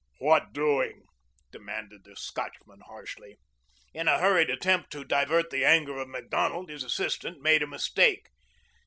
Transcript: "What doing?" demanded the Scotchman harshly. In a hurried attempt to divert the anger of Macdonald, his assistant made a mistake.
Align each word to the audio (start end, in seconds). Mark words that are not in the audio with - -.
"What 0.17 0.51
doing?" 0.51 1.03
demanded 1.51 2.05
the 2.05 2.15
Scotchman 2.15 2.79
harshly. 2.87 3.37
In 3.93 4.07
a 4.07 4.17
hurried 4.17 4.49
attempt 4.49 4.91
to 4.93 5.05
divert 5.05 5.51
the 5.51 5.63
anger 5.63 5.99
of 5.99 6.09
Macdonald, 6.09 6.71
his 6.71 6.81
assistant 6.83 7.39
made 7.39 7.61
a 7.61 7.67
mistake. 7.67 8.29